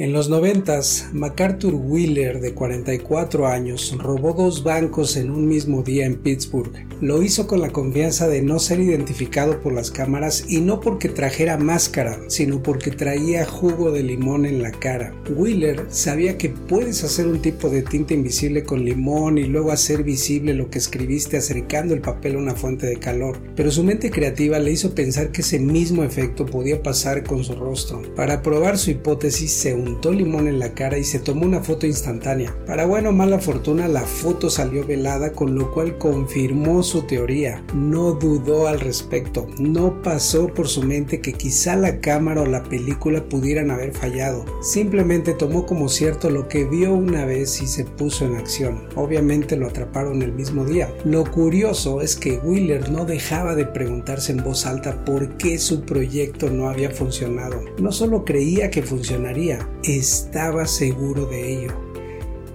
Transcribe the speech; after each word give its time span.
En 0.00 0.14
los 0.14 0.30
noventas, 0.30 1.10
MacArthur 1.12 1.74
Wheeler, 1.74 2.40
de 2.40 2.54
44 2.54 3.46
años, 3.46 3.94
robó 3.98 4.32
dos 4.32 4.64
bancos 4.64 5.14
en 5.18 5.30
un 5.30 5.46
mismo 5.46 5.82
día 5.82 6.06
en 6.06 6.16
Pittsburgh. 6.16 6.72
Lo 7.02 7.22
hizo 7.22 7.46
con 7.46 7.60
la 7.60 7.68
confianza 7.68 8.26
de 8.26 8.40
no 8.40 8.58
ser 8.60 8.80
identificado 8.80 9.60
por 9.60 9.74
las 9.74 9.90
cámaras 9.90 10.46
y 10.48 10.62
no 10.62 10.80
porque 10.80 11.10
trajera 11.10 11.58
máscara, 11.58 12.18
sino 12.28 12.62
porque 12.62 12.90
traía 12.90 13.44
jugo 13.44 13.90
de 13.90 14.02
limón 14.02 14.46
en 14.46 14.62
la 14.62 14.70
cara. 14.70 15.14
Wheeler 15.36 15.84
sabía 15.90 16.38
que 16.38 16.48
puedes 16.48 17.04
hacer 17.04 17.26
un 17.26 17.42
tipo 17.42 17.68
de 17.68 17.82
tinta 17.82 18.14
invisible 18.14 18.64
con 18.64 18.86
limón 18.86 19.36
y 19.36 19.44
luego 19.44 19.70
hacer 19.70 20.02
visible 20.02 20.54
lo 20.54 20.70
que 20.70 20.78
escribiste 20.78 21.36
acercando 21.36 21.92
el 21.92 22.00
papel 22.00 22.36
a 22.36 22.38
una 22.38 22.54
fuente 22.54 22.86
de 22.86 22.96
calor, 22.96 23.38
pero 23.54 23.70
su 23.70 23.84
mente 23.84 24.10
creativa 24.10 24.58
le 24.60 24.72
hizo 24.72 24.94
pensar 24.94 25.30
que 25.30 25.42
ese 25.42 25.58
mismo 25.58 26.04
efecto 26.04 26.46
podía 26.46 26.82
pasar 26.82 27.22
con 27.22 27.44
su 27.44 27.54
rostro. 27.54 28.00
Para 28.16 28.40
probar 28.40 28.78
su 28.78 28.90
hipótesis 28.90 29.52
se 29.52 29.74
untó 29.90 30.12
limón 30.12 30.48
en 30.48 30.58
la 30.58 30.72
cara 30.74 30.98
y 30.98 31.04
se 31.04 31.18
tomó 31.18 31.44
una 31.44 31.62
foto 31.62 31.86
instantánea. 31.86 32.54
Para 32.66 32.86
buena 32.86 33.10
o 33.10 33.12
mala 33.12 33.38
fortuna 33.38 33.88
la 33.88 34.02
foto 34.02 34.50
salió 34.50 34.86
velada 34.86 35.32
con 35.32 35.54
lo 35.54 35.72
cual 35.72 35.98
confirmó 35.98 36.82
su 36.82 37.02
teoría. 37.02 37.62
No 37.74 38.12
dudó 38.12 38.68
al 38.68 38.80
respecto, 38.80 39.46
no 39.58 40.02
pasó 40.02 40.48
por 40.48 40.68
su 40.68 40.82
mente 40.82 41.20
que 41.20 41.32
quizá 41.32 41.76
la 41.76 42.00
cámara 42.00 42.42
o 42.42 42.46
la 42.46 42.62
película 42.62 43.24
pudieran 43.28 43.70
haber 43.70 43.92
fallado. 43.92 44.44
Simplemente 44.62 45.34
tomó 45.34 45.66
como 45.66 45.88
cierto 45.88 46.30
lo 46.30 46.48
que 46.48 46.64
vio 46.64 46.92
una 46.92 47.24
vez 47.24 47.60
y 47.62 47.66
se 47.66 47.84
puso 47.84 48.24
en 48.24 48.36
acción. 48.36 48.88
Obviamente 48.94 49.56
lo 49.56 49.66
atraparon 49.66 50.22
el 50.22 50.32
mismo 50.32 50.64
día. 50.64 50.92
Lo 51.04 51.24
curioso 51.24 52.00
es 52.00 52.16
que 52.16 52.38
Wheeler 52.38 52.90
no 52.90 53.04
dejaba 53.04 53.54
de 53.54 53.66
preguntarse 53.66 54.32
en 54.32 54.44
voz 54.44 54.66
alta 54.66 55.04
por 55.04 55.36
qué 55.36 55.58
su 55.58 55.82
proyecto 55.82 56.50
no 56.50 56.68
había 56.68 56.90
funcionado. 56.90 57.62
No 57.78 57.92
solo 57.92 58.24
creía 58.24 58.70
que 58.70 58.82
funcionaría, 58.82 59.68
estaba 59.82 60.66
seguro 60.66 61.26
de 61.26 61.54
ello. 61.54 61.72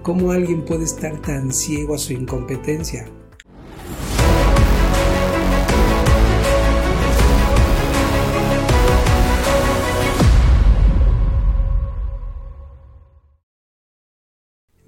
¿Cómo 0.02 0.30
alguien 0.30 0.64
puede 0.64 0.84
estar 0.84 1.20
tan 1.22 1.52
ciego 1.52 1.94
a 1.94 1.98
su 1.98 2.12
incompetencia? 2.12 3.08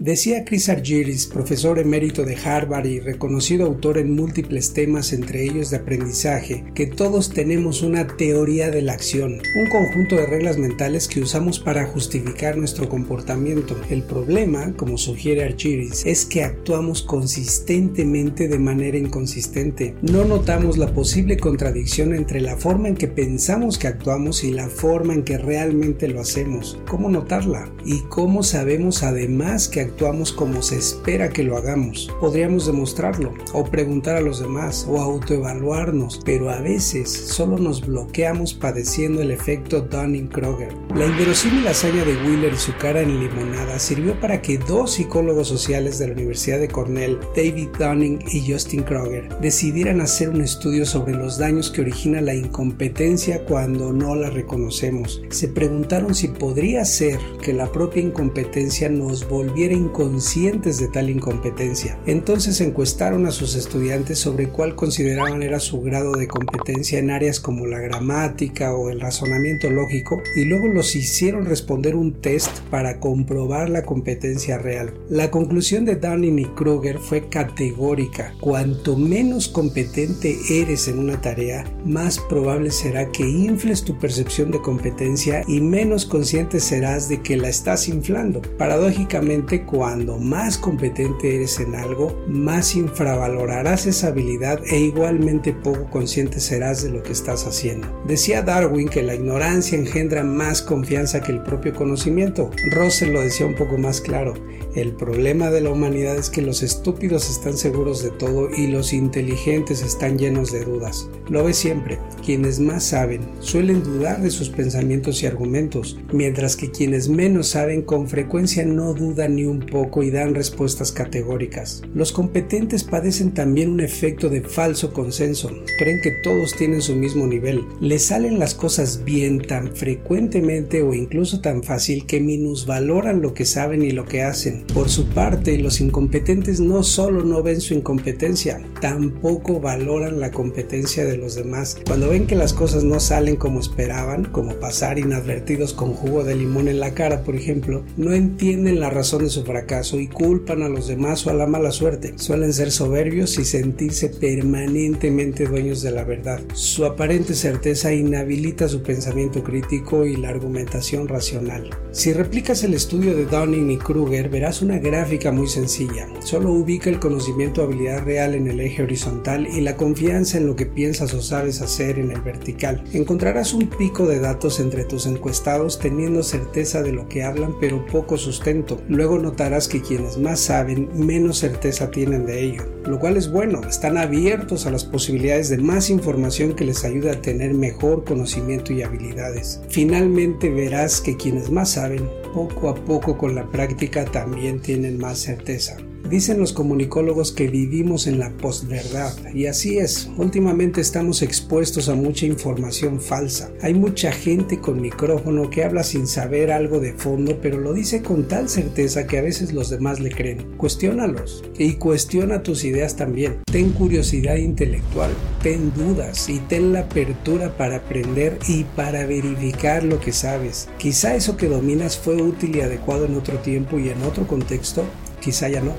Decía 0.08 0.46
Chris 0.46 0.70
Argyris, 0.70 1.26
profesor 1.26 1.78
emérito 1.78 2.24
de 2.24 2.34
Harvard 2.34 2.86
y 2.86 2.98
reconocido 2.98 3.66
autor 3.66 3.98
en 3.98 4.16
múltiples 4.16 4.72
temas, 4.72 5.12
entre 5.12 5.44
ellos 5.44 5.68
de 5.68 5.76
aprendizaje, 5.76 6.64
que 6.74 6.86
todos 6.86 7.28
tenemos 7.28 7.82
una 7.82 8.06
teoría 8.06 8.70
de 8.70 8.80
la 8.80 8.94
acción, 8.94 9.42
un 9.54 9.68
conjunto 9.68 10.16
de 10.16 10.24
reglas 10.24 10.56
mentales 10.56 11.08
que 11.08 11.20
usamos 11.20 11.58
para 11.60 11.84
justificar 11.84 12.56
nuestro 12.56 12.88
comportamiento. 12.88 13.78
El 13.90 14.02
problema, 14.02 14.72
como 14.78 14.96
sugiere 14.96 15.44
Argyris, 15.44 16.06
es 16.06 16.24
que 16.24 16.42
actuamos 16.42 17.02
consistentemente 17.02 18.48
de 18.48 18.58
manera 18.58 18.96
inconsistente. 18.96 19.94
No 20.00 20.24
notamos 20.24 20.78
la 20.78 20.94
posible 20.94 21.36
contradicción 21.36 22.14
entre 22.14 22.40
la 22.40 22.56
forma 22.56 22.88
en 22.88 22.96
que 22.96 23.08
pensamos 23.08 23.76
que 23.76 23.88
actuamos 23.88 24.42
y 24.42 24.52
la 24.52 24.70
forma 24.70 25.12
en 25.12 25.22
que 25.22 25.36
realmente 25.36 26.08
lo 26.08 26.22
hacemos. 26.22 26.80
¿Cómo 26.88 27.10
notarla? 27.10 27.70
¿Y 27.84 28.00
cómo 28.08 28.42
sabemos 28.42 29.02
además 29.02 29.68
que 29.68 29.82
actuamos 29.82 29.97
actuamos 29.98 30.30
como 30.30 30.62
se 30.62 30.76
espera 30.76 31.28
que 31.28 31.42
lo 31.42 31.56
hagamos. 31.56 32.08
Podríamos 32.20 32.66
demostrarlo, 32.66 33.34
o 33.52 33.64
preguntar 33.64 34.14
a 34.14 34.20
los 34.20 34.38
demás, 34.38 34.86
o 34.88 35.00
autoevaluarnos, 35.00 36.20
pero 36.24 36.50
a 36.50 36.60
veces 36.60 37.10
solo 37.10 37.58
nos 37.58 37.84
bloqueamos 37.84 38.54
padeciendo 38.54 39.22
el 39.22 39.32
efecto 39.32 39.80
Dunning-Kroger. 39.80 40.72
La 40.94 41.04
inverosímil 41.04 41.66
hazaña 41.66 42.04
de 42.04 42.14
Wheeler 42.14 42.52
y 42.52 42.56
su 42.56 42.76
cara 42.76 43.00
en 43.02 43.18
limonada 43.18 43.76
sirvió 43.80 44.18
para 44.20 44.40
que 44.40 44.58
dos 44.58 44.92
psicólogos 44.92 45.48
sociales 45.48 45.98
de 45.98 46.06
la 46.06 46.12
Universidad 46.12 46.60
de 46.60 46.68
Cornell, 46.68 47.18
David 47.34 47.70
Dunning 47.76 48.20
y 48.30 48.52
Justin 48.52 48.84
Kroger, 48.84 49.28
decidieran 49.40 50.00
hacer 50.00 50.28
un 50.28 50.42
estudio 50.42 50.86
sobre 50.86 51.14
los 51.14 51.38
daños 51.38 51.72
que 51.72 51.80
origina 51.80 52.20
la 52.20 52.36
incompetencia 52.36 53.44
cuando 53.46 53.92
no 53.92 54.14
la 54.14 54.30
reconocemos. 54.30 55.22
Se 55.30 55.48
preguntaron 55.48 56.14
si 56.14 56.28
podría 56.28 56.84
ser 56.84 57.18
que 57.42 57.52
la 57.52 57.72
propia 57.72 58.00
incompetencia 58.00 58.88
nos 58.88 59.28
volviera 59.28 59.74
conscientes 59.92 60.78
de 60.78 60.88
tal 60.88 61.10
incompetencia. 61.10 61.98
Entonces 62.06 62.60
encuestaron 62.60 63.26
a 63.26 63.30
sus 63.30 63.54
estudiantes 63.54 64.18
sobre 64.18 64.48
cuál 64.48 64.74
consideraban 64.74 65.42
era 65.42 65.60
su 65.60 65.80
grado 65.80 66.12
de 66.12 66.28
competencia 66.28 66.98
en 66.98 67.10
áreas 67.10 67.40
como 67.40 67.66
la 67.66 67.78
gramática 67.78 68.74
o 68.74 68.90
el 68.90 69.00
razonamiento 69.00 69.70
lógico 69.70 70.20
y 70.36 70.44
luego 70.44 70.68
los 70.68 70.94
hicieron 70.96 71.46
responder 71.46 71.96
un 71.96 72.12
test 72.20 72.60
para 72.70 73.00
comprobar 73.00 73.70
la 73.70 73.82
competencia 73.82 74.58
real. 74.58 74.94
La 75.08 75.30
conclusión 75.30 75.84
de 75.84 75.96
Dunning 75.96 76.38
y 76.38 76.44
Kruger 76.44 76.98
fue 76.98 77.28
categórica. 77.28 78.34
Cuanto 78.40 78.96
menos 78.96 79.48
competente 79.48 80.36
eres 80.50 80.88
en 80.88 80.98
una 80.98 81.20
tarea, 81.20 81.64
más 81.84 82.18
probable 82.18 82.70
será 82.70 83.10
que 83.10 83.28
infles 83.28 83.84
tu 83.84 83.98
percepción 83.98 84.50
de 84.50 84.60
competencia 84.60 85.42
y 85.46 85.60
menos 85.60 86.06
consciente 86.06 86.60
serás 86.60 87.08
de 87.08 87.20
que 87.22 87.36
la 87.36 87.48
estás 87.48 87.88
inflando. 87.88 88.42
Paradójicamente, 88.58 89.64
cuando 89.70 90.16
más 90.18 90.56
competente 90.56 91.36
eres 91.36 91.60
en 91.60 91.74
algo, 91.74 92.18
más 92.26 92.74
infravalorarás 92.74 93.86
esa 93.86 94.08
habilidad 94.08 94.60
e 94.64 94.78
igualmente 94.80 95.52
poco 95.52 95.90
consciente 95.90 96.40
serás 96.40 96.82
de 96.82 96.90
lo 96.90 97.02
que 97.02 97.12
estás 97.12 97.46
haciendo. 97.46 97.86
Decía 98.06 98.40
Darwin 98.40 98.88
que 98.88 99.02
la 99.02 99.14
ignorancia 99.14 99.78
engendra 99.78 100.24
más 100.24 100.62
confianza 100.62 101.20
que 101.20 101.32
el 101.32 101.42
propio 101.42 101.74
conocimiento. 101.74 102.50
Russell 102.70 103.12
lo 103.12 103.20
decía 103.20 103.44
un 103.44 103.56
poco 103.56 103.76
más 103.76 104.00
claro. 104.00 104.32
El 104.74 104.92
problema 104.92 105.50
de 105.50 105.60
la 105.60 105.70
humanidad 105.70 106.16
es 106.16 106.30
que 106.30 106.40
los 106.40 106.62
estúpidos 106.62 107.28
están 107.28 107.56
seguros 107.56 108.02
de 108.02 108.10
todo 108.10 108.48
y 108.50 108.68
los 108.68 108.92
inteligentes 108.92 109.82
están 109.82 110.18
llenos 110.18 110.52
de 110.52 110.64
dudas. 110.64 111.10
Lo 111.28 111.44
ves 111.44 111.56
siempre. 111.56 111.98
Quienes 112.24 112.60
más 112.60 112.84
saben 112.84 113.22
suelen 113.40 113.82
dudar 113.82 114.22
de 114.22 114.30
sus 114.30 114.48
pensamientos 114.50 115.22
y 115.22 115.26
argumentos, 115.26 115.98
mientras 116.12 116.56
que 116.56 116.70
quienes 116.70 117.08
menos 117.08 117.48
saben 117.48 117.82
con 117.82 118.08
frecuencia 118.08 118.64
no 118.64 118.94
dudan 118.94 119.36
ni 119.36 119.44
un 119.44 119.57
poco 119.60 120.02
y 120.02 120.10
dan 120.10 120.34
respuestas 120.34 120.92
categóricas. 120.92 121.82
Los 121.94 122.12
competentes 122.12 122.84
padecen 122.84 123.32
también 123.32 123.70
un 123.70 123.80
efecto 123.80 124.28
de 124.28 124.42
falso 124.42 124.92
consenso. 124.92 125.50
Creen 125.78 126.00
que 126.02 126.12
todos 126.22 126.54
tienen 126.54 126.82
su 126.82 126.94
mismo 126.94 127.26
nivel. 127.26 127.64
Les 127.80 128.04
salen 128.04 128.38
las 128.38 128.54
cosas 128.54 129.04
bien 129.04 129.40
tan 129.40 129.74
frecuentemente 129.74 130.82
o 130.82 130.94
incluso 130.94 131.40
tan 131.40 131.62
fácil 131.62 132.06
que 132.06 132.20
minusvaloran 132.20 133.22
lo 133.22 133.34
que 133.34 133.44
saben 133.44 133.82
y 133.82 133.90
lo 133.90 134.04
que 134.04 134.22
hacen. 134.22 134.64
Por 134.74 134.88
su 134.88 135.06
parte, 135.06 135.58
los 135.58 135.80
incompetentes 135.80 136.60
no 136.60 136.82
solo 136.82 137.24
no 137.24 137.42
ven 137.42 137.60
su 137.60 137.74
incompetencia, 137.74 138.62
tampoco 138.80 139.60
valoran 139.60 140.20
la 140.20 140.30
competencia 140.30 141.04
de 141.04 141.16
los 141.16 141.34
demás. 141.34 141.78
Cuando 141.86 142.10
ven 142.10 142.26
que 142.26 142.36
las 142.36 142.52
cosas 142.52 142.84
no 142.84 143.00
salen 143.00 143.36
como 143.36 143.60
esperaban, 143.60 144.24
como 144.26 144.54
pasar 144.54 144.98
inadvertidos 144.98 145.72
con 145.74 145.92
jugo 145.94 146.24
de 146.24 146.34
limón 146.34 146.68
en 146.68 146.80
la 146.80 146.94
cara, 146.94 147.22
por 147.22 147.36
ejemplo, 147.36 147.84
no 147.96 148.12
entienden 148.12 148.80
la 148.80 148.90
razón 148.90 149.24
de 149.24 149.30
su 149.30 149.44
fracaso 149.48 149.98
y 149.98 150.06
culpan 150.06 150.62
a 150.62 150.68
los 150.68 150.86
demás 150.86 151.26
o 151.26 151.30
a 151.30 151.34
la 151.34 151.46
mala 151.46 151.72
suerte. 151.72 152.12
Suelen 152.16 152.52
ser 152.52 152.70
soberbios 152.70 153.38
y 153.38 153.44
sentirse 153.44 154.10
permanentemente 154.10 155.46
dueños 155.46 155.82
de 155.82 155.90
la 155.90 156.04
verdad. 156.04 156.40
Su 156.52 156.84
aparente 156.84 157.34
certeza 157.34 157.92
inhabilita 157.92 158.68
su 158.68 158.82
pensamiento 158.82 159.42
crítico 159.42 160.04
y 160.04 160.16
la 160.16 160.28
argumentación 160.28 161.08
racional. 161.08 161.70
Si 161.90 162.12
replicas 162.12 162.62
el 162.62 162.74
estudio 162.74 163.16
de 163.16 163.24
Dunning 163.24 163.70
y 163.70 163.78
Kruger, 163.78 164.28
verás 164.28 164.60
una 164.62 164.78
gráfica 164.78 165.32
muy 165.32 165.48
sencilla. 165.48 166.06
Solo 166.20 166.52
ubica 166.52 166.90
el 166.90 167.00
conocimiento 167.00 167.62
o 167.62 167.64
habilidad 167.64 168.04
real 168.04 168.34
en 168.34 168.48
el 168.48 168.60
eje 168.60 168.82
horizontal 168.82 169.46
y 169.46 169.62
la 169.62 169.76
confianza 169.76 170.36
en 170.36 170.46
lo 170.46 170.56
que 170.56 170.66
piensas 170.66 171.14
o 171.14 171.22
sabes 171.22 171.62
hacer 171.62 171.98
en 171.98 172.10
el 172.10 172.20
vertical. 172.20 172.84
Encontrarás 172.92 173.54
un 173.54 173.68
pico 173.68 174.06
de 174.06 174.20
datos 174.20 174.60
entre 174.60 174.84
tus 174.84 175.06
encuestados 175.06 175.78
teniendo 175.78 176.22
certeza 176.22 176.82
de 176.82 176.92
lo 176.92 177.08
que 177.08 177.22
hablan 177.22 177.54
pero 177.58 177.86
poco 177.86 178.18
sustento. 178.18 178.80
Luego 178.88 179.18
notarás 179.38 179.68
que 179.68 179.80
quienes 179.80 180.18
más 180.18 180.40
saben 180.40 180.88
menos 180.94 181.38
certeza 181.38 181.92
tienen 181.92 182.26
de 182.26 182.42
ello, 182.42 182.64
lo 182.84 182.98
cual 182.98 183.16
es 183.16 183.30
bueno, 183.30 183.60
están 183.60 183.96
abiertos 183.96 184.66
a 184.66 184.72
las 184.72 184.84
posibilidades 184.84 185.48
de 185.48 185.58
más 185.58 185.90
información 185.90 186.56
que 186.56 186.64
les 186.64 186.84
ayude 186.84 187.12
a 187.12 187.22
tener 187.22 187.54
mejor 187.54 188.04
conocimiento 188.04 188.72
y 188.72 188.82
habilidades. 188.82 189.62
Finalmente 189.68 190.50
verás 190.50 191.00
que 191.00 191.16
quienes 191.16 191.52
más 191.52 191.70
saben, 191.70 192.10
poco 192.34 192.68
a 192.68 192.74
poco 192.74 193.16
con 193.16 193.36
la 193.36 193.48
práctica 193.48 194.04
también 194.06 194.58
tienen 194.60 194.98
más 194.98 195.20
certeza. 195.20 195.76
Dicen 196.10 196.38
los 196.38 196.54
comunicólogos 196.54 197.32
que 197.32 197.48
vivimos 197.48 198.06
en 198.06 198.18
la 198.18 198.30
posverdad 198.30 199.12
y 199.34 199.44
así 199.44 199.78
es. 199.78 200.08
Últimamente 200.16 200.80
estamos 200.80 201.20
expuestos 201.20 201.90
a 201.90 201.94
mucha 201.94 202.24
información 202.24 202.98
falsa. 202.98 203.50
Hay 203.60 203.74
mucha 203.74 204.10
gente 204.10 204.58
con 204.58 204.80
micrófono 204.80 205.50
que 205.50 205.64
habla 205.64 205.82
sin 205.82 206.06
saber 206.06 206.50
algo 206.50 206.80
de 206.80 206.94
fondo, 206.94 207.38
pero 207.42 207.58
lo 207.58 207.74
dice 207.74 208.02
con 208.02 208.26
tal 208.26 208.48
certeza 208.48 209.06
que 209.06 209.18
a 209.18 209.22
veces 209.22 209.52
los 209.52 209.68
demás 209.68 210.00
le 210.00 210.10
creen. 210.10 210.56
Cuestiónalos 210.56 211.44
y 211.58 211.74
cuestiona 211.74 212.42
tus 212.42 212.64
ideas 212.64 212.96
también. 212.96 213.42
Ten 213.50 213.70
curiosidad 213.72 214.36
intelectual, 214.36 215.10
ten 215.42 215.72
dudas 215.74 216.28
y 216.30 216.38
ten 216.38 216.72
la 216.72 216.80
apertura 216.80 217.56
para 217.56 217.76
aprender 217.76 218.38
y 218.48 218.64
para 218.64 219.04
verificar 219.04 219.84
lo 219.84 220.00
que 220.00 220.12
sabes. 220.12 220.68
Quizá 220.78 221.14
eso 221.14 221.36
que 221.36 221.48
dominas 221.48 221.98
fue 221.98 222.16
útil 222.16 222.56
y 222.56 222.60
adecuado 222.62 223.04
en 223.04 223.16
otro 223.16 223.38
tiempo 223.38 223.78
y 223.78 223.90
en 223.90 224.02
otro 224.02 224.26
contexto, 224.26 224.84
quizá 225.20 225.48
ya 225.48 225.60
no. 225.60 225.72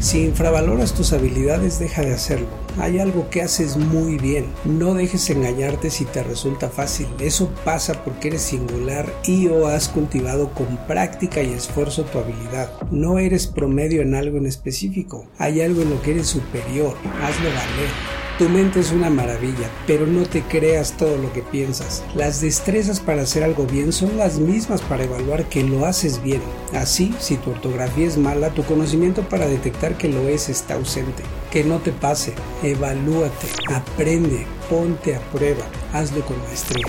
Si 0.00 0.24
infravaloras 0.24 0.92
tus 0.92 1.12
habilidades, 1.12 1.78
deja 1.78 2.02
de 2.02 2.12
hacerlo. 2.12 2.48
Hay 2.78 2.98
algo 2.98 3.30
que 3.30 3.40
haces 3.42 3.76
muy 3.76 4.18
bien. 4.18 4.46
No 4.64 4.94
dejes 4.94 5.30
engañarte 5.30 5.90
si 5.90 6.04
te 6.04 6.22
resulta 6.22 6.68
fácil. 6.68 7.06
Eso 7.18 7.50
pasa 7.64 8.04
porque 8.04 8.28
eres 8.28 8.42
singular 8.42 9.10
y 9.24 9.48
o 9.48 9.66
has 9.66 9.88
cultivado 9.88 10.52
con 10.52 10.76
práctica 10.86 11.42
y 11.42 11.52
esfuerzo 11.52 12.04
tu 12.04 12.18
habilidad. 12.18 12.70
No 12.90 13.18
eres 13.18 13.46
promedio 13.46 14.02
en 14.02 14.14
algo 14.14 14.36
en 14.36 14.46
específico. 14.46 15.26
Hay 15.38 15.62
algo 15.62 15.82
en 15.82 15.90
lo 15.90 16.02
que 16.02 16.12
eres 16.12 16.26
superior. 16.26 16.94
Hazlo 17.22 17.48
valer. 17.48 18.25
Tu 18.38 18.50
mente 18.50 18.80
es 18.80 18.92
una 18.92 19.08
maravilla, 19.08 19.70
pero 19.86 20.06
no 20.06 20.24
te 20.24 20.42
creas 20.42 20.94
todo 20.98 21.16
lo 21.16 21.32
que 21.32 21.40
piensas. 21.40 22.04
Las 22.14 22.42
destrezas 22.42 23.00
para 23.00 23.22
hacer 23.22 23.42
algo 23.42 23.64
bien 23.64 23.94
son 23.94 24.18
las 24.18 24.38
mismas 24.38 24.82
para 24.82 25.04
evaluar 25.04 25.48
que 25.48 25.62
lo 25.62 25.86
haces 25.86 26.22
bien. 26.22 26.42
Así, 26.74 27.14
si 27.18 27.36
tu 27.38 27.52
ortografía 27.52 28.06
es 28.06 28.18
mala, 28.18 28.50
tu 28.50 28.62
conocimiento 28.64 29.22
para 29.22 29.46
detectar 29.46 29.96
que 29.96 30.10
lo 30.10 30.28
es 30.28 30.50
está 30.50 30.74
ausente. 30.74 31.22
Que 31.50 31.64
no 31.64 31.78
te 31.78 31.92
pase, 31.92 32.34
evalúate, 32.62 33.46
aprende, 33.72 34.44
ponte 34.68 35.16
a 35.16 35.20
prueba, 35.32 35.64
hazlo 35.94 36.22
con 36.26 36.38
maestría. 36.42 36.84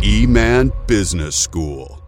E-Man 0.00 0.72
Business 0.86 1.34
School. 1.34 2.03